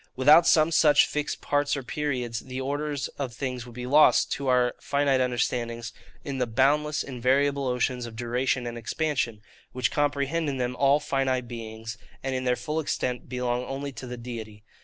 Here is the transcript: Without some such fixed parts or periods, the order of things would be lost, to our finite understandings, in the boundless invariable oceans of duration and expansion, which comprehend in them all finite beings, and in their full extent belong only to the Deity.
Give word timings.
Without 0.15 0.47
some 0.47 0.71
such 0.71 1.05
fixed 1.05 1.41
parts 1.41 1.77
or 1.77 1.83
periods, 1.83 2.39
the 2.39 2.59
order 2.59 2.95
of 3.19 3.31
things 3.35 3.67
would 3.67 3.75
be 3.75 3.85
lost, 3.85 4.31
to 4.31 4.47
our 4.47 4.73
finite 4.79 5.21
understandings, 5.21 5.93
in 6.23 6.39
the 6.39 6.47
boundless 6.47 7.03
invariable 7.03 7.67
oceans 7.67 8.07
of 8.07 8.15
duration 8.15 8.65
and 8.65 8.79
expansion, 8.79 9.43
which 9.73 9.91
comprehend 9.91 10.49
in 10.49 10.57
them 10.57 10.75
all 10.75 10.99
finite 10.99 11.47
beings, 11.47 11.99
and 12.23 12.33
in 12.33 12.45
their 12.45 12.55
full 12.55 12.79
extent 12.79 13.29
belong 13.29 13.63
only 13.65 13.91
to 13.91 14.07
the 14.07 14.17
Deity. 14.17 14.63